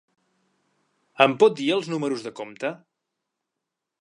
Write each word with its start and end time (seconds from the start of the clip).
Em 1.25 1.37
pot 1.43 1.57
dir 1.61 1.69
els 1.77 1.93
números 1.95 2.27
de 2.29 2.35
compte? 2.41 2.73